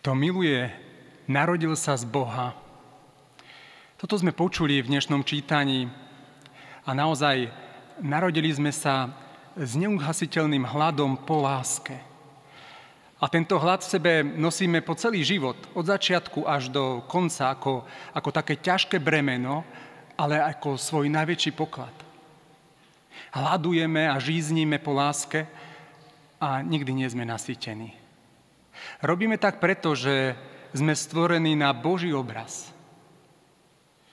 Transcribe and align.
Kto 0.00 0.16
miluje, 0.16 0.64
narodil 1.28 1.76
sa 1.76 1.92
z 1.92 2.08
Boha. 2.08 2.56
Toto 4.00 4.16
sme 4.16 4.32
počuli 4.32 4.80
v 4.80 4.88
dnešnom 4.88 5.20
čítaní 5.20 5.92
a 6.88 6.96
naozaj 6.96 7.52
narodili 8.00 8.48
sme 8.48 8.72
sa 8.72 9.12
s 9.60 9.76
neuhasiteľným 9.76 10.64
hladom 10.64 11.20
po 11.20 11.44
láske. 11.44 12.00
A 13.20 13.28
tento 13.28 13.60
hlad 13.60 13.84
v 13.84 13.92
sebe 13.92 14.12
nosíme 14.24 14.80
po 14.80 14.96
celý 14.96 15.20
život, 15.20 15.60
od 15.76 15.84
začiatku 15.84 16.48
až 16.48 16.72
do 16.72 17.04
konca, 17.04 17.52
ako, 17.52 17.84
ako 18.16 18.28
také 18.32 18.56
ťažké 18.56 18.96
bremeno, 18.96 19.68
ale 20.16 20.40
ako 20.40 20.80
svoj 20.80 21.12
najväčší 21.12 21.52
poklad. 21.52 21.92
Hľadujeme 23.36 24.08
a 24.08 24.16
žíznime 24.16 24.80
po 24.80 24.96
láske 24.96 25.44
a 26.40 26.64
nikdy 26.64 27.04
nie 27.04 27.08
sme 27.12 27.28
nasýtení. 27.28 27.99
Robíme 29.00 29.40
tak 29.40 29.58
preto, 29.58 29.96
že 29.96 30.36
sme 30.76 30.94
stvorení 30.94 31.58
na 31.58 31.74
Boží 31.74 32.14
obraz. 32.14 32.70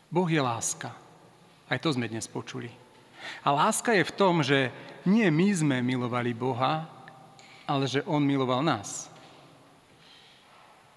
Boh 0.08 0.28
je 0.28 0.40
láska. 0.40 0.96
Aj 1.68 1.78
to 1.78 1.92
sme 1.92 2.08
dnes 2.08 2.26
počuli. 2.26 2.72
A 3.44 3.52
láska 3.52 3.92
je 3.92 4.08
v 4.08 4.16
tom, 4.16 4.40
že 4.40 4.72
nie 5.04 5.28
my 5.28 5.48
sme 5.52 5.78
milovali 5.84 6.32
Boha, 6.32 6.88
ale 7.68 7.86
že 7.86 8.06
On 8.08 8.23
miloval 8.23 8.64
nás. 8.64 9.12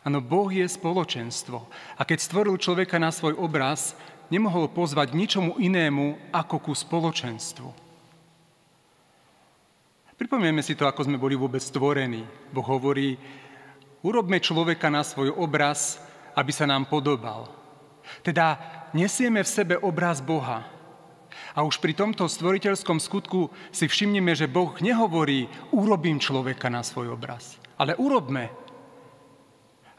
Áno, 0.01 0.23
Boh 0.25 0.49
je 0.49 0.65
spoločenstvo. 0.65 1.67
A 1.99 2.03
keď 2.07 2.19
stvoril 2.25 2.57
človeka 2.57 2.97
na 2.97 3.13
svoj 3.13 3.37
obraz, 3.37 3.93
nemohol 4.33 4.71
pozvať 4.71 5.13
ničomu 5.13 5.61
inému 5.61 6.33
ako 6.33 6.71
ku 6.71 6.73
spoločenstvu. 6.73 7.69
Pripomenieme 10.17 10.65
si 10.65 10.77
to, 10.77 10.85
ako 10.85 11.05
sme 11.05 11.21
boli 11.21 11.35
vôbec 11.37 11.61
stvorení. 11.61 12.25
Boh 12.53 12.65
hovorí, 12.65 13.17
urobme 14.01 14.41
človeka 14.41 14.89
na 14.89 15.05
svoj 15.05 15.33
obraz, 15.37 16.01
aby 16.37 16.53
sa 16.53 16.65
nám 16.65 16.89
podobal. 16.89 17.49
Teda 18.25 18.59
nesieme 18.97 19.45
v 19.45 19.49
sebe 19.49 19.75
obraz 19.79 20.19
Boha. 20.25 20.67
A 21.55 21.63
už 21.63 21.79
pri 21.79 21.95
tomto 21.95 22.27
stvoriteľskom 22.27 22.99
skutku 22.99 23.51
si 23.71 23.87
všimneme, 23.87 24.35
že 24.35 24.51
Boh 24.51 24.75
nehovorí, 24.83 25.47
urobím 25.75 26.19
človeka 26.19 26.71
na 26.71 26.83
svoj 26.83 27.15
obraz, 27.15 27.59
ale 27.79 27.95
urobme, 27.99 28.51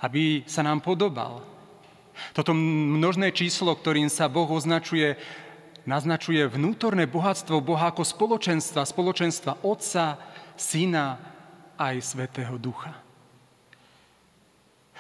aby 0.04 0.44
sa 0.48 0.64
nám 0.64 0.84
podobal. 0.84 1.44
Toto 2.36 2.52
množné 2.56 3.32
číslo, 3.32 3.72
ktorým 3.76 4.12
sa 4.12 4.28
Boh 4.28 4.48
označuje, 4.48 5.16
naznačuje 5.88 6.44
vnútorné 6.52 7.08
bohatstvo 7.08 7.64
Boha 7.64 7.92
ako 7.92 8.04
spoločenstva, 8.04 8.84
spoločenstva 8.84 9.64
Otca, 9.64 10.20
Syna 10.60 11.18
aj 11.80 11.96
Svetého 12.04 12.60
Ducha. 12.60 13.11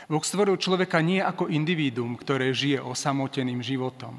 Boh 0.09 0.23
stvoril 0.25 0.57
človeka 0.57 1.03
nie 1.03 1.21
ako 1.21 1.51
individuum, 1.51 2.17
ktoré 2.17 2.49
žije 2.49 2.81
osamoteným 2.81 3.61
životom. 3.61 4.17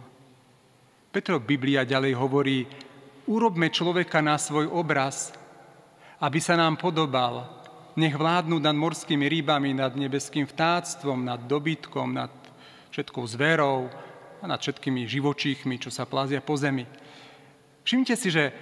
Petrov 1.12 1.44
Biblia 1.44 1.84
ďalej 1.84 2.12
hovorí, 2.16 2.64
urobme 3.28 3.68
človeka 3.68 4.24
na 4.24 4.40
svoj 4.40 4.70
obraz, 4.70 5.34
aby 6.22 6.38
sa 6.40 6.56
nám 6.56 6.78
podobal. 6.78 7.50
Nech 7.98 8.16
vládnu 8.16 8.56
nad 8.56 8.72
morskými 8.72 9.28
rybami, 9.28 9.76
nad 9.76 9.92
nebeským 9.92 10.48
vtáctvom, 10.48 11.20
nad 11.20 11.44
dobytkom, 11.44 12.08
nad 12.16 12.32
všetkou 12.88 13.24
zverou 13.28 13.92
a 14.40 14.44
nad 14.48 14.56
všetkými 14.56 15.04
živočíchmi, 15.04 15.76
čo 15.76 15.92
sa 15.92 16.08
plázia 16.08 16.40
po 16.40 16.56
zemi. 16.56 16.88
Všimnite 17.84 18.16
si, 18.16 18.32
že 18.32 18.54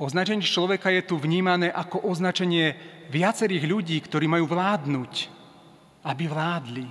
označenie 0.00 0.42
človeka 0.42 0.90
je 0.90 1.06
tu 1.06 1.20
vnímané 1.20 1.70
ako 1.70 2.02
označenie 2.10 2.74
viacerých 3.14 3.64
ľudí, 3.68 3.96
ktorí 4.02 4.26
majú 4.26 4.50
vládnuť 4.50 5.39
aby 6.04 6.24
vládli. 6.28 6.86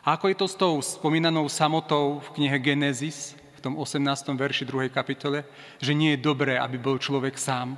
A 0.00 0.16
ako 0.16 0.32
je 0.32 0.36
to 0.36 0.46
s 0.48 0.56
tou 0.56 0.80
spomínanou 0.80 1.44
samotou 1.52 2.24
v 2.24 2.28
knihe 2.40 2.56
Genesis, 2.56 3.36
v 3.60 3.60
tom 3.60 3.76
18. 3.76 4.00
verši 4.32 4.64
2. 4.64 4.88
kapitole, 4.88 5.44
že 5.76 5.92
nie 5.92 6.16
je 6.16 6.24
dobré, 6.24 6.56
aby 6.56 6.80
bol 6.80 6.96
človek 6.96 7.36
sám. 7.36 7.76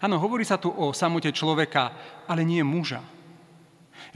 Áno, 0.00 0.16
hovorí 0.16 0.48
sa 0.48 0.56
tu 0.56 0.72
o 0.72 0.96
samote 0.96 1.28
človeka, 1.28 1.92
ale 2.24 2.40
nie 2.40 2.64
muža. 2.64 3.04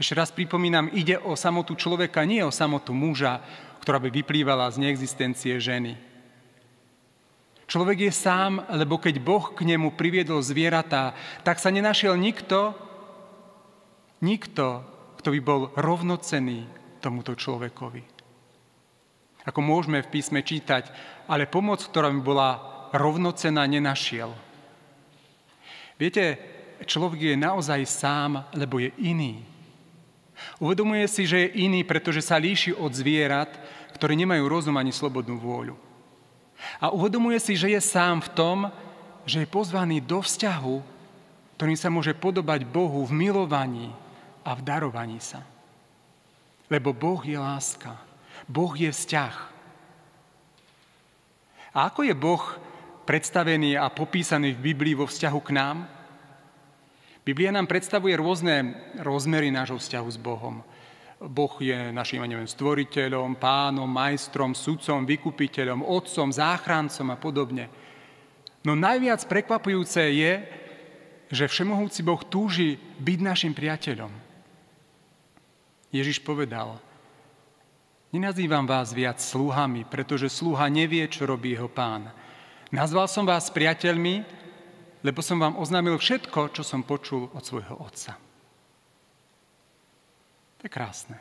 Ešte 0.01 0.17
raz 0.17 0.33
pripomínam, 0.33 0.89
ide 0.97 1.21
o 1.21 1.37
samotu 1.37 1.77
človeka, 1.77 2.25
nie 2.25 2.41
o 2.41 2.49
samotu 2.49 2.89
muža, 2.89 3.45
ktorá 3.85 4.01
by 4.01 4.09
vyplývala 4.09 4.65
z 4.73 4.81
neexistencie 4.81 5.61
ženy. 5.61 5.93
Človek 7.69 8.09
je 8.09 8.13
sám, 8.13 8.65
lebo 8.73 8.97
keď 8.97 9.21
Boh 9.21 9.53
k 9.53 9.61
nemu 9.61 9.93
priviedol 9.93 10.41
zvieratá, 10.41 11.13
tak 11.45 11.61
sa 11.61 11.69
nenašiel 11.69 12.17
nikto, 12.17 12.73
Nikto, 14.25 14.81
kto 15.21 15.29
by 15.29 15.39
bol 15.45 15.61
rovnocený 15.77 16.65
tomuto 16.97 17.37
človekovi. 17.37 18.01
Ako 19.45 19.61
môžeme 19.61 20.01
v 20.01 20.09
písme 20.09 20.41
čítať, 20.41 20.89
ale 21.29 21.45
pomoc, 21.45 21.77
ktorá 21.85 22.09
by 22.09 22.21
bola 22.25 22.49
rovnocená, 22.89 23.69
nenašiel. 23.69 24.33
Viete, 26.01 26.41
človek 26.89 27.21
je 27.21 27.35
naozaj 27.37 27.85
sám, 27.85 28.49
lebo 28.57 28.81
je 28.81 28.89
iný. 28.97 29.45
Uvedomuje 30.57 31.05
si, 31.05 31.29
že 31.29 31.45
je 31.45 31.69
iný, 31.69 31.85
pretože 31.85 32.25
sa 32.25 32.41
líši 32.41 32.73
od 32.73 32.89
zvierat, 32.91 33.53
ktoré 33.93 34.17
nemajú 34.17 34.43
rozum 34.49 34.75
ani 34.75 34.89
slobodnú 34.91 35.37
vôľu. 35.37 35.77
A 36.81 36.89
uvedomuje 36.89 37.37
si, 37.37 37.53
že 37.53 37.69
je 37.71 37.79
sám 37.79 38.25
v 38.25 38.33
tom, 38.33 38.57
že 39.23 39.45
je 39.45 39.47
pozvaný 39.47 40.01
do 40.01 40.19
vzťahu, 40.19 40.75
ktorým 41.55 41.77
sa 41.79 41.93
môže 41.93 42.11
podobať 42.17 42.67
Bohu 42.67 43.05
v 43.07 43.15
milovaní, 43.15 43.93
a 44.45 44.53
v 44.53 44.61
darovaní 44.61 45.17
sa. 45.17 45.41
Lebo 46.69 46.93
Boh 46.93 47.21
je 47.25 47.35
láska. 47.35 47.97
Boh 48.45 48.73
je 48.77 48.93
vzťah. 48.93 49.35
A 51.75 51.91
ako 51.91 52.05
je 52.05 52.15
Boh 52.15 52.43
predstavený 53.03 53.75
a 53.75 53.89
popísaný 53.91 54.55
v 54.55 54.71
Biblii 54.71 54.93
vo 54.95 55.09
vzťahu 55.09 55.39
k 55.43 55.51
nám? 55.51 55.77
Biblia 57.25 57.49
nám 57.49 57.65
predstavuje 57.65 58.13
rôzne 58.15 58.77
rozmery 59.01 59.49
nášho 59.49 59.81
vzťahu 59.81 60.09
s 60.13 60.19
Bohom. 60.21 60.61
Boh 61.19 61.53
je 61.57 61.89
našim, 61.89 62.21
neviem, 62.21 62.45
stvoriteľom, 62.45 63.41
pánom, 63.41 63.89
majstrom, 63.89 64.53
sudcom, 64.53 65.09
vykupiteľom, 65.09 65.81
otcom, 65.81 66.29
záchrancom 66.29 67.07
a 67.09 67.17
podobne. 67.17 67.65
No 68.61 68.77
najviac 68.77 69.25
prekvapujúce 69.25 70.05
je, 70.13 70.33
že 71.33 71.49
Všemohúci 71.49 72.05
Boh 72.05 72.21
túži 72.21 72.77
byť 73.01 73.19
našim 73.21 73.53
priateľom. 73.57 74.24
Ježiš 75.95 76.19
povedal, 76.19 76.75
nenazývam 78.11 78.67
vás 78.67 78.91
viac 78.91 79.23
sluhami, 79.23 79.87
pretože 79.87 80.27
sluha 80.27 80.67
nevie, 80.67 81.07
čo 81.07 81.23
robí 81.23 81.55
jeho 81.55 81.71
pán. 81.71 82.11
Nazval 82.75 83.07
som 83.07 83.23
vás 83.23 83.47
priateľmi, 83.47 84.27
lebo 85.07 85.23
som 85.23 85.39
vám 85.39 85.55
oznámil 85.55 85.95
všetko, 85.95 86.51
čo 86.51 86.67
som 86.67 86.83
počul 86.83 87.31
od 87.31 87.39
svojho 87.39 87.79
otca. 87.79 88.19
To 90.59 90.61
je 90.67 90.71
krásne. 90.71 91.15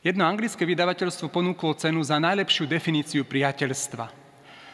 Jedno 0.00 0.24
anglické 0.24 0.64
vydavateľstvo 0.64 1.28
ponúklo 1.28 1.76
cenu 1.76 2.00
za 2.00 2.16
najlepšiu 2.16 2.64
definíciu 2.64 3.28
priateľstva. 3.28 4.06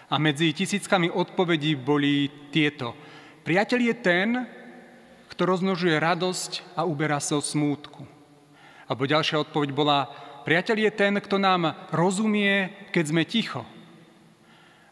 A 0.06 0.14
medzi 0.22 0.54
tisíckami 0.54 1.10
odpovedí 1.10 1.74
boli 1.74 2.30
tieto. 2.54 2.94
Priateľ 3.42 3.80
je 3.80 3.94
ten, 3.98 4.28
kto 5.34 5.50
rozmnožuje 5.50 5.98
radosť 5.98 6.78
a 6.78 6.86
uberá 6.86 7.18
sa 7.18 7.34
od 7.34 7.42
smútku. 7.42 8.06
Alebo 8.86 9.10
ďalšia 9.10 9.42
odpoveď 9.42 9.74
bola, 9.74 10.06
priateľ 10.46 10.76
je 10.86 10.90
ten, 10.94 11.18
kto 11.18 11.42
nám 11.42 11.74
rozumie, 11.90 12.70
keď 12.94 13.04
sme 13.10 13.26
ticho. 13.26 13.66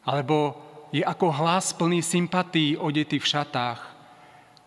Alebo 0.02 0.58
je 0.90 1.06
ako 1.06 1.30
hlas 1.30 1.70
plný 1.70 2.02
sympatí 2.02 2.74
odetý 2.74 3.22
v 3.22 3.30
šatách. 3.30 3.80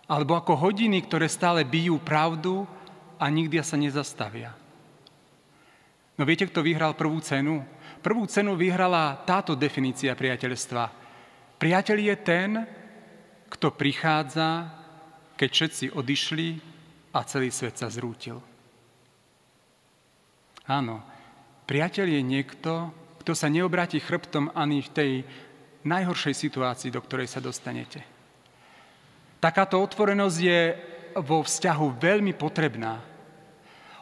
Alebo 0.08 0.40
ako 0.40 0.56
hodiny, 0.56 1.04
ktoré 1.04 1.28
stále 1.28 1.68
bijú 1.68 2.00
pravdu 2.00 2.64
a 3.20 3.28
nikdy 3.28 3.60
sa 3.60 3.76
nezastavia. 3.76 4.56
No 6.16 6.24
viete, 6.24 6.48
kto 6.48 6.64
vyhral 6.64 6.96
prvú 6.96 7.20
cenu? 7.20 7.68
Prvú 8.00 8.24
cenu 8.32 8.56
vyhrala 8.56 9.20
táto 9.28 9.60
definícia 9.60 10.16
priateľstva. 10.16 10.88
Priateľ 11.60 11.98
je 12.00 12.16
ten, 12.16 12.50
kto 13.52 13.76
prichádza 13.76 14.85
keď 15.36 15.50
všetci 15.52 15.86
odišli 15.96 16.48
a 17.16 17.20
celý 17.28 17.52
svet 17.52 17.80
sa 17.80 17.92
zrútil. 17.92 18.40
Áno, 20.66 21.04
priateľ 21.70 22.08
je 22.10 22.22
niekto, 22.26 22.72
kto 23.22 23.32
sa 23.38 23.52
neobráti 23.52 24.02
chrbtom 24.02 24.52
ani 24.58 24.82
v 24.82 24.94
tej 24.94 25.12
najhoršej 25.86 26.34
situácii, 26.34 26.90
do 26.90 27.00
ktorej 27.00 27.30
sa 27.30 27.38
dostanete. 27.38 28.02
Takáto 29.38 29.78
otvorenosť 29.78 30.38
je 30.42 30.62
vo 31.22 31.46
vzťahu 31.46 32.02
veľmi 32.02 32.34
potrebná. 32.34 32.98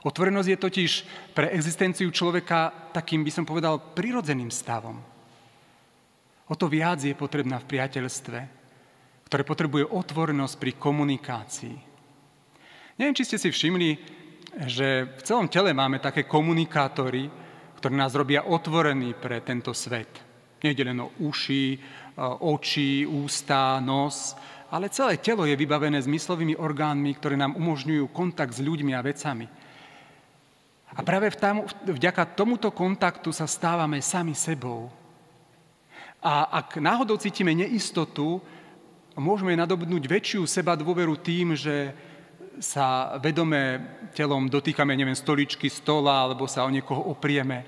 Otvorenosť 0.04 0.50
je 0.50 0.58
totiž 0.60 0.92
pre 1.36 1.52
existenciu 1.52 2.08
človeka 2.12 2.92
takým, 2.96 3.24
by 3.24 3.32
som 3.32 3.46
povedal, 3.48 3.80
prirodzeným 3.96 4.52
stavom. 4.52 5.00
O 6.48 6.56
to 6.56 6.68
viac 6.68 7.00
je 7.00 7.16
potrebná 7.16 7.60
v 7.60 7.70
priateľstve, 7.76 8.63
ktoré 9.34 9.50
potrebuje 9.50 9.90
otvorenosť 9.90 10.56
pri 10.62 10.72
komunikácii. 10.78 11.74
Neviem, 13.02 13.18
či 13.18 13.26
ste 13.26 13.42
si 13.42 13.50
všimli, 13.50 13.98
že 14.70 15.10
v 15.10 15.22
celom 15.26 15.50
tele 15.50 15.74
máme 15.74 15.98
také 15.98 16.30
komunikátory, 16.30 17.34
ktoré 17.82 17.98
nás 17.98 18.14
robia 18.14 18.46
otvorený 18.46 19.18
pre 19.18 19.42
tento 19.42 19.74
svet. 19.74 20.22
Nejde 20.62 20.86
len 20.86 21.02
o 21.02 21.10
uši, 21.26 21.82
oči, 22.46 23.10
ústa, 23.10 23.82
nos, 23.82 24.38
ale 24.70 24.94
celé 24.94 25.18
telo 25.18 25.50
je 25.50 25.58
vybavené 25.58 25.98
zmyslovými 25.98 26.54
orgánmi, 26.54 27.18
ktoré 27.18 27.34
nám 27.34 27.58
umožňujú 27.58 28.14
kontakt 28.14 28.54
s 28.54 28.62
ľuďmi 28.62 28.94
a 28.94 29.02
vecami. 29.02 29.50
A 30.94 31.02
práve 31.02 31.34
vďaka 31.90 32.38
tomuto 32.38 32.70
kontaktu 32.70 33.34
sa 33.34 33.50
stávame 33.50 33.98
sami 33.98 34.38
sebou. 34.38 34.94
A 36.22 36.54
ak 36.62 36.78
náhodou 36.78 37.18
cítime 37.18 37.58
neistotu, 37.58 38.38
môžeme 39.18 39.54
nadobudnúť 39.54 40.04
väčšiu 40.10 40.50
seba 40.50 40.74
dôveru 40.74 41.18
tým, 41.22 41.54
že 41.54 41.94
sa 42.62 43.18
vedome 43.18 43.82
telom 44.14 44.46
dotýkame, 44.46 44.94
neviem, 44.94 45.18
stoličky, 45.18 45.70
stola, 45.70 46.30
alebo 46.30 46.46
sa 46.46 46.66
o 46.66 46.70
niekoho 46.70 47.02
oprieme. 47.10 47.66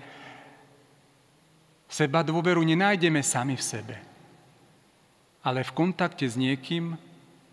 Seba 1.90 2.22
dôveru 2.22 2.62
nenájdeme 2.62 3.22
sami 3.26 3.58
v 3.58 3.64
sebe, 3.66 3.96
ale 5.42 5.66
v 5.66 5.72
kontakte 5.74 6.26
s 6.26 6.38
niekým 6.38 6.98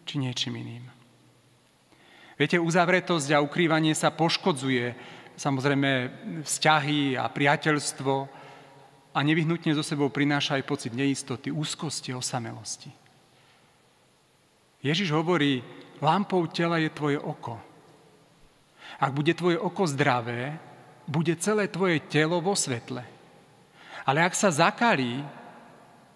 či 0.04 0.14
niečím 0.20 0.60
iným. 0.60 0.84
Viete, 2.36 2.58
uzavretosť 2.58 3.28
a 3.36 3.44
ukrývanie 3.44 3.92
sa 3.92 4.10
poškodzuje 4.12 4.96
samozrejme 5.36 5.90
vzťahy 6.44 7.16
a 7.16 7.28
priateľstvo 7.28 8.14
a 9.12 9.18
nevyhnutne 9.20 9.72
zo 9.76 9.84
sebou 9.84 10.08
prináša 10.08 10.56
aj 10.60 10.64
pocit 10.64 10.92
neistoty, 10.96 11.52
úzkosti, 11.52 12.16
osamelosti. 12.16 13.01
Ježiš 14.82 15.14
hovorí, 15.14 15.62
lampou 16.02 16.46
tela 16.50 16.76
je 16.82 16.90
tvoje 16.90 17.19
oko. 17.19 17.55
Ak 18.99 19.14
bude 19.14 19.31
tvoje 19.32 19.56
oko 19.56 19.87
zdravé, 19.87 20.58
bude 21.06 21.34
celé 21.38 21.70
tvoje 21.70 22.02
telo 22.11 22.43
vo 22.43 22.58
svetle. 22.58 23.06
Ale 24.02 24.19
ak 24.26 24.34
sa 24.34 24.50
zakalí, 24.50 25.23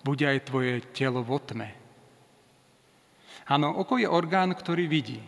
bude 0.03 0.27
aj 0.27 0.51
tvoje 0.51 0.83
telo 0.91 1.23
vo 1.23 1.39
tme. 1.39 1.71
Áno, 3.47 3.79
oko 3.79 4.03
je 4.03 4.11
orgán, 4.11 4.51
ktorý 4.51 4.91
vidí. 4.91 5.23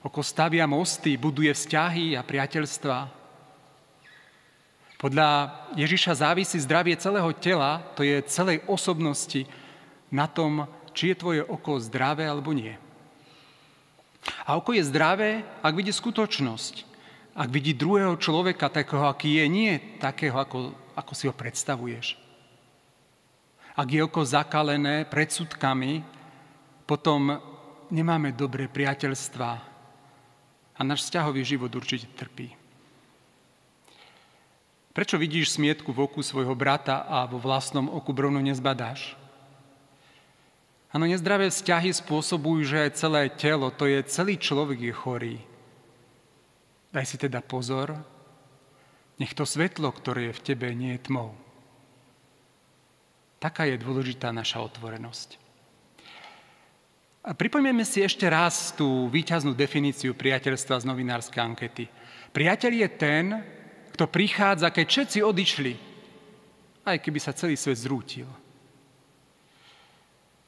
Oko 0.00 0.24
stavia 0.24 0.64
mosty, 0.64 1.20
buduje 1.20 1.52
vzťahy 1.52 2.16
a 2.16 2.24
priateľstva, 2.24 3.20
podľa 5.00 5.48
Ježiša 5.80 6.20
závisí 6.20 6.60
zdravie 6.60 6.92
celého 7.00 7.32
tela, 7.40 7.80
to 7.96 8.04
je 8.04 8.20
celej 8.28 8.60
osobnosti, 8.68 9.48
na 10.12 10.28
tom, 10.28 10.68
či 11.00 11.16
je 11.16 11.20
tvoje 11.24 11.40
oko 11.40 11.80
zdravé 11.80 12.28
alebo 12.28 12.52
nie. 12.52 12.76
A 14.44 14.60
oko 14.60 14.76
je 14.76 14.84
zdravé, 14.84 15.40
ak 15.64 15.72
vidí 15.72 15.88
skutočnosť. 15.88 16.84
Ak 17.32 17.48
vidí 17.48 17.72
druhého 17.72 18.20
človeka 18.20 18.68
takého, 18.68 19.08
aký 19.08 19.40
je, 19.40 19.44
nie 19.48 19.72
takého, 19.96 20.36
ako, 20.36 20.76
ako 20.92 21.12
si 21.16 21.24
ho 21.24 21.32
predstavuješ. 21.32 22.20
Ak 23.72 23.88
je 23.88 24.04
oko 24.04 24.20
zakalené 24.28 25.08
predsudkami, 25.08 26.04
potom 26.84 27.40
nemáme 27.88 28.36
dobré 28.36 28.68
priateľstva 28.68 29.50
a 30.76 30.80
náš 30.84 31.08
vzťahový 31.08 31.40
život 31.48 31.72
určite 31.72 32.12
trpí. 32.12 32.52
Prečo 34.92 35.16
vidíš 35.16 35.56
smietku 35.56 35.96
v 35.96 36.04
oku 36.04 36.20
svojho 36.20 36.52
brata 36.52 37.08
a 37.08 37.24
vo 37.24 37.40
vlastnom 37.40 37.88
oku 37.88 38.12
bronu 38.12 38.42
nezbadáš? 38.42 39.19
Áno, 40.90 41.06
nezdravé 41.06 41.46
vzťahy 41.46 41.94
spôsobujú, 41.94 42.66
že 42.66 42.76
aj 42.82 42.98
celé 42.98 43.30
telo, 43.30 43.70
to 43.70 43.86
je 43.86 44.02
celý 44.10 44.34
človek 44.34 44.90
je 44.90 44.94
chorý. 44.94 45.36
Daj 46.90 47.06
si 47.06 47.16
teda 47.18 47.38
pozor, 47.38 47.94
nech 49.22 49.30
to 49.30 49.46
svetlo, 49.46 49.94
ktoré 49.94 50.30
je 50.30 50.38
v 50.40 50.44
tebe, 50.50 50.66
nie 50.74 50.98
je 50.98 51.06
tmou. 51.06 51.30
Taká 53.38 53.70
je 53.70 53.78
dôležitá 53.78 54.34
naša 54.34 54.66
otvorenosť. 54.66 55.38
A 57.20 57.36
pripomeňme 57.36 57.84
si 57.84 58.02
ešte 58.02 58.24
raz 58.26 58.72
tú 58.72 59.06
výťaznú 59.12 59.52
definíciu 59.52 60.16
priateľstva 60.16 60.82
z 60.82 60.88
novinárskej 60.88 61.40
ankety. 61.40 61.84
Priateľ 62.32 62.72
je 62.72 62.88
ten, 62.96 63.24
kto 63.92 64.08
prichádza, 64.08 64.72
keď 64.72 64.86
všetci 64.88 65.18
odišli, 65.20 65.72
aj 66.88 66.96
keby 66.98 67.20
sa 67.20 67.36
celý 67.36 67.60
svet 67.60 67.76
zrútil. 67.76 68.26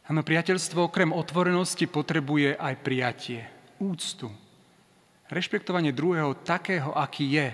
Áno, 0.02 0.26
priateľstvo 0.26 0.90
okrem 0.90 1.14
otvorenosti 1.14 1.86
potrebuje 1.86 2.58
aj 2.58 2.74
prijatie, 2.82 3.46
úctu, 3.78 4.26
rešpektovanie 5.30 5.94
druhého 5.94 6.34
takého, 6.42 6.90
aký 6.90 7.38
je. 7.38 7.48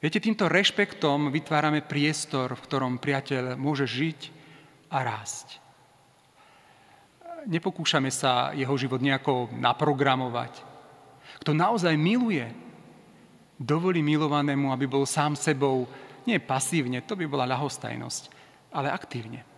Viete, 0.00 0.20
týmto 0.20 0.44
rešpektom 0.48 1.32
vytvárame 1.32 1.80
priestor, 1.80 2.52
v 2.52 2.64
ktorom 2.68 3.00
priateľ 3.00 3.56
môže 3.56 3.88
žiť 3.88 4.20
a 4.92 5.00
rásť. 5.00 5.56
Nepokúšame 7.48 8.12
sa 8.12 8.52
jeho 8.52 8.76
život 8.76 9.00
nejako 9.00 9.48
naprogramovať. 9.56 10.60
Kto 11.40 11.56
naozaj 11.56 11.96
miluje, 11.96 12.44
dovolí 13.56 14.04
milovanému, 14.04 14.68
aby 14.68 14.84
bol 14.84 15.08
sám 15.08 15.32
sebou, 15.32 15.88
nie 16.28 16.36
pasívne, 16.36 17.00
to 17.00 17.16
by 17.16 17.24
bola 17.24 17.48
ľahostajnosť, 17.48 18.22
ale 18.76 18.92
aktívne. 18.92 19.48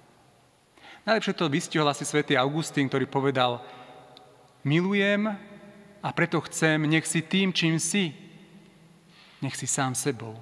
Najlepšie 1.02 1.34
to 1.34 1.50
vystihol 1.50 1.90
asi 1.90 2.06
svätý 2.06 2.38
Augustín, 2.38 2.86
ktorý 2.86 3.10
povedal, 3.10 3.58
milujem 4.62 5.34
a 5.98 6.08
preto 6.14 6.38
chcem, 6.46 6.78
nech 6.86 7.06
si 7.10 7.26
tým, 7.26 7.50
čím 7.50 7.82
si, 7.82 8.14
nech 9.42 9.58
si 9.58 9.66
sám 9.66 9.98
sebou. 9.98 10.38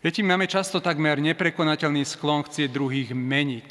Viete, 0.00 0.24
máme 0.24 0.48
často 0.48 0.80
takmer 0.80 1.20
neprekonateľný 1.20 2.08
sklon 2.08 2.46
chcieť 2.48 2.72
druhých 2.72 3.10
meniť. 3.12 3.70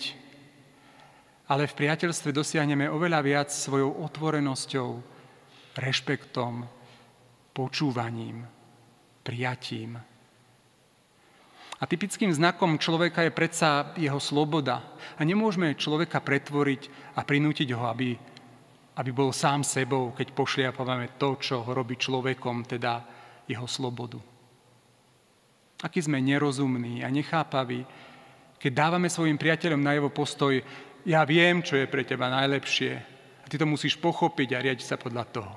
Ale 1.50 1.69
v 1.69 1.77
priateľstve 1.77 2.33
dosiahneme 2.33 2.89
oveľa 2.89 3.19
viac 3.21 3.50
svojou 3.53 4.01
otvorenosťou, 4.03 4.89
rešpektom, 5.77 6.65
počúvaním, 7.53 8.45
prijatím. 9.21 10.15
A 11.75 11.83
typickým 11.83 12.31
znakom 12.31 12.80
človeka 12.80 13.27
je 13.27 13.36
predsa 13.36 13.92
jeho 14.00 14.19
sloboda. 14.19 14.95
A 15.19 15.22
nemôžeme 15.27 15.75
človeka 15.75 16.24
pretvoriť 16.24 17.13
a 17.19 17.27
prinútiť 17.27 17.75
ho, 17.75 17.83
aby, 17.92 18.16
aby 18.95 19.11
bol 19.11 19.35
sám 19.35 19.68
sebou, 19.68 20.16
keď 20.16 20.31
pošliapávame 20.31 21.19
to, 21.19 21.35
čo 21.35 21.68
ho 21.68 21.71
robí 21.76 22.00
človekom, 22.00 22.64
teda 22.64 23.04
jeho 23.44 23.68
slobodu. 23.68 24.18
Aký 25.83 26.00
sme 26.00 26.23
nerozumní 26.23 27.04
a 27.04 27.11
nechápaví, 27.11 27.83
keď 28.56 28.71
dávame 28.71 29.11
svojim 29.11 29.35
priateľom 29.35 29.83
na 29.83 30.00
jeho 30.00 30.09
postoj, 30.09 30.56
ja 31.06 31.21
viem, 31.28 31.59
čo 31.61 31.76
je 31.76 31.92
pre 31.92 32.07
teba 32.07 32.31
najlepšie 32.31 32.92
a 33.44 33.45
ty 33.45 33.61
to 33.61 33.68
musíš 33.69 34.00
pochopiť 34.00 34.57
a 34.57 34.64
riadiť 34.64 34.85
sa 34.88 34.97
podľa 34.97 35.26
toho. 35.30 35.54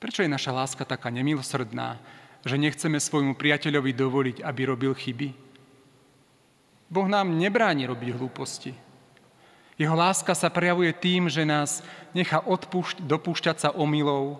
Prečo 0.00 0.26
je 0.26 0.32
naša 0.32 0.50
láska 0.50 0.82
taká 0.82 1.12
nemilosrdná, 1.12 2.02
že 2.46 2.54
nechceme 2.54 3.02
svojmu 3.02 3.34
priateľovi 3.34 3.90
dovoliť, 3.90 4.36
aby 4.46 4.62
robil 4.70 4.94
chyby? 4.94 5.34
Boh 6.86 7.10
nám 7.10 7.34
nebráni 7.34 7.90
robiť 7.90 8.14
hlúposti. 8.14 8.70
Jeho 9.74 9.92
láska 9.92 10.32
sa 10.32 10.48
prejavuje 10.48 10.94
tým, 10.94 11.26
že 11.26 11.42
nás 11.42 11.82
nechá 12.14 12.40
odpúšť, 12.40 13.02
dopúšťať 13.02 13.56
sa 13.66 13.70
omylov 13.74 14.38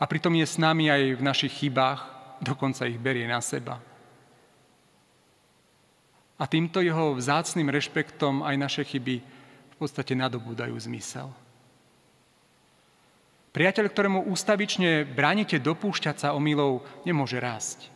a 0.00 0.06
pritom 0.06 0.32
je 0.38 0.46
s 0.46 0.56
nami 0.56 0.88
aj 0.88 1.18
v 1.18 1.26
našich 1.26 1.52
chybách, 1.60 2.00
dokonca 2.40 2.88
ich 2.88 2.96
berie 2.96 3.28
na 3.28 3.42
seba. 3.42 3.82
A 6.40 6.48
týmto 6.48 6.80
jeho 6.80 7.12
vzácným 7.12 7.68
rešpektom 7.68 8.40
aj 8.40 8.56
naše 8.56 8.82
chyby 8.86 9.20
v 9.68 9.74
podstate 9.76 10.16
nadobúdajú 10.16 10.72
zmysel. 10.72 11.28
Priateľ, 13.50 13.90
ktorému 13.90 14.20
ústavične 14.30 15.02
bránite 15.02 15.58
dopúšťať 15.58 16.16
sa 16.22 16.28
omylov, 16.38 16.86
nemôže 17.02 17.42
rásť. 17.42 17.90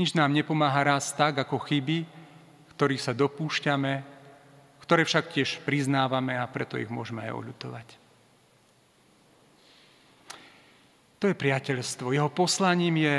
Nič 0.00 0.16
nám 0.16 0.32
nepomáha 0.32 0.96
rásť 0.96 1.08
tak, 1.16 1.34
ako 1.44 1.60
chyby, 1.60 2.08
ktorých 2.76 3.04
sa 3.04 3.12
dopúšťame, 3.16 4.04
ktoré 4.80 5.04
však 5.04 5.32
tiež 5.32 5.60
priznávame 5.64 6.36
a 6.36 6.44
preto 6.48 6.80
ich 6.80 6.88
môžeme 6.88 7.24
aj 7.24 7.32
oľutovať. 7.36 7.88
To 11.20 11.32
je 11.32 11.36
priateľstvo. 11.36 12.12
Jeho 12.12 12.28
poslaním 12.28 13.00
je 13.00 13.14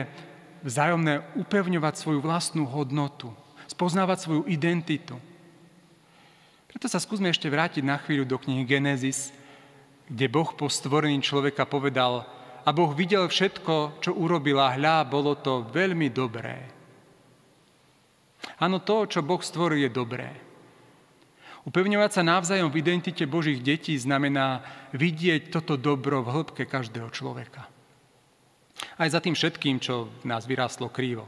vzájomné 0.61 1.21
upevňovať 1.37 1.93
svoju 1.97 2.21
vlastnú 2.21 2.65
hodnotu, 2.69 3.33
spoznávať 3.65 4.17
svoju 4.25 4.41
identitu. 4.45 5.17
Preto 6.69 6.85
sa 6.85 7.01
skúsme 7.01 7.29
ešte 7.33 7.49
vrátiť 7.49 7.81
na 7.81 7.97
chvíľu 7.97 8.25
do 8.25 8.37
knihy 8.37 8.61
Genesis, 8.65 9.33
kde 10.07 10.25
Boh 10.31 10.49
po 10.55 10.71
stvorení 10.71 11.19
človeka 11.19 11.67
povedal, 11.67 12.23
a 12.67 12.69
Boh 12.75 12.91
videl 12.91 13.31
všetko, 13.31 14.03
čo 14.03 14.11
urobila, 14.11 14.75
hľa, 14.75 15.07
bolo 15.07 15.39
to 15.39 15.63
veľmi 15.71 16.11
dobré. 16.11 16.67
Áno, 18.59 18.83
to, 18.83 19.07
čo 19.07 19.23
Boh 19.23 19.39
stvoril, 19.39 19.87
je 19.87 19.91
dobré. 19.91 20.27
Upevňovať 21.67 22.11
sa 22.11 22.27
navzájom 22.27 22.71
v 22.71 22.79
identite 22.79 23.23
Božích 23.27 23.59
detí 23.59 23.95
znamená 23.95 24.63
vidieť 24.95 25.51
toto 25.51 25.75
dobro 25.75 26.23
v 26.23 26.31
hĺbke 26.31 26.63
každého 26.63 27.11
človeka. 27.11 27.67
Aj 28.99 29.07
za 29.07 29.19
tým 29.19 29.35
všetkým, 29.35 29.79
čo 29.79 30.07
v 30.23 30.25
nás 30.27 30.47
vyrástlo 30.47 30.91
krívo. 30.91 31.27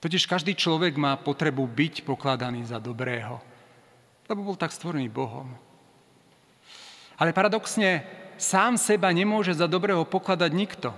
Totiž 0.00 0.28
každý 0.28 0.56
človek 0.56 0.94
má 0.96 1.16
potrebu 1.16 1.64
byť 1.64 2.08
pokladaný 2.08 2.68
za 2.68 2.80
dobrého, 2.80 3.40
lebo 4.28 4.40
bol 4.44 4.56
tak 4.56 4.72
stvorený 4.72 5.10
Bohom. 5.12 5.67
Ale 7.18 7.34
paradoxne, 7.34 8.06
sám 8.38 8.78
seba 8.78 9.10
nemôže 9.10 9.50
za 9.50 9.66
dobrého 9.66 10.06
pokladať 10.06 10.50
nikto, 10.54 10.94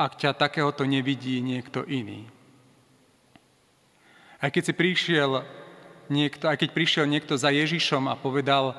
ak 0.00 0.16
ťa 0.16 0.32
takéhoto 0.32 0.88
nevidí 0.88 1.38
niekto 1.44 1.84
iný. 1.84 2.24
Aj 4.40 4.48
keď 4.48 4.72
si 4.72 4.74
prišiel 4.74 5.44
niekto, 6.10 6.48
aj 6.48 6.56
keď 6.58 6.70
prišiel 6.72 7.04
niekto 7.06 7.36
za 7.36 7.52
Ježišom 7.52 8.08
a 8.08 8.18
povedal, 8.18 8.74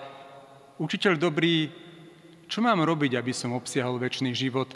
učiteľ 0.81 1.15
dobrý, 1.15 1.71
čo 2.50 2.59
mám 2.59 2.83
robiť, 2.83 3.15
aby 3.15 3.31
som 3.31 3.55
obsiahol 3.55 4.01
väčší 4.01 4.33
život? 4.33 4.73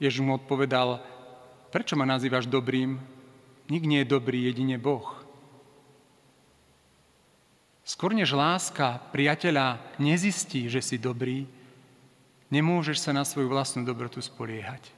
Ježiš 0.00 0.22
mu 0.24 0.38
odpovedal, 0.38 1.02
prečo 1.70 1.98
ma 1.98 2.06
nazývaš 2.08 2.46
dobrým? 2.46 2.98
Nik 3.70 3.84
nie 3.86 4.02
je 4.02 4.12
dobrý, 4.14 4.46
jedine 4.46 4.78
Boh. 4.78 5.21
Skôr 7.82 8.14
než 8.14 8.30
láska 8.30 9.02
priateľa 9.10 9.82
nezistí, 9.98 10.70
že 10.70 10.78
si 10.78 11.02
dobrý, 11.02 11.50
nemôžeš 12.54 13.02
sa 13.02 13.10
na 13.10 13.26
svoju 13.26 13.50
vlastnú 13.50 13.82
dobrotu 13.82 14.22
spoliehať. 14.22 14.94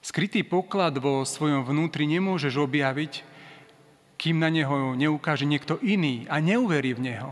Skrytý 0.00 0.40
poklad 0.40 0.96
vo 0.96 1.20
svojom 1.28 1.68
vnútri 1.68 2.08
nemôžeš 2.08 2.56
objaviť, 2.56 3.12
kým 4.16 4.40
na 4.40 4.48
neho 4.48 4.96
neukáže 4.96 5.44
niekto 5.44 5.76
iný 5.84 6.24
a 6.32 6.40
neuverí 6.40 6.96
v 6.96 7.04
neho. 7.12 7.30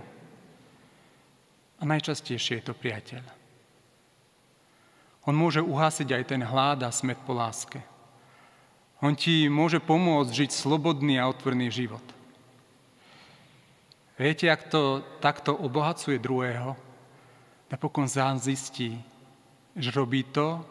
A 1.81 1.83
najčastejšie 1.88 2.61
je 2.61 2.65
to 2.69 2.75
priateľ. 2.76 3.25
On 5.26 5.35
môže 5.35 5.59
uhásiť 5.59 6.09
aj 6.15 6.25
ten 6.31 6.43
hlád 6.45 6.87
a 6.87 6.95
smet 6.95 7.19
po 7.26 7.35
láske. 7.35 7.83
On 9.03 9.12
ti 9.12 9.50
môže 9.50 9.83
pomôcť 9.83 10.47
žiť 10.47 10.50
slobodný 10.55 11.19
a 11.19 11.29
otvorný 11.29 11.69
život. 11.69 12.15
Viete, 14.16 14.49
ak 14.49 14.73
to 14.73 15.04
takto 15.20 15.52
obohacuje 15.52 16.16
druhého, 16.16 16.73
napokon 17.68 18.08
zán 18.08 18.40
zistí, 18.40 18.96
že 19.76 19.92
robí 19.92 20.25
to, 20.32 20.64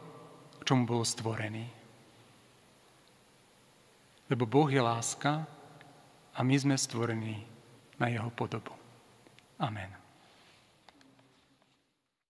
k 0.61 0.65
čomu 0.65 0.89
bol 0.89 1.05
stvorený. 1.05 1.69
Lebo 4.25 4.49
Boh 4.49 4.65
je 4.65 4.81
láska 4.81 5.45
a 6.33 6.39
my 6.41 6.55
sme 6.57 6.73
stvorení 6.73 7.45
na 8.01 8.09
jeho 8.09 8.33
podobu. 8.33 8.73
Amen. 9.61 10.04